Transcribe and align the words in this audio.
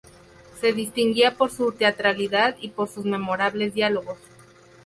Se 0.59 0.73
distinguía 0.73 1.35
por 1.37 1.51
su 1.51 1.73
teatralidad 1.73 2.55
y 2.59 2.69
por 2.69 2.87
sus 2.87 3.05
memorables 3.05 3.75
diálogos. 3.75 4.17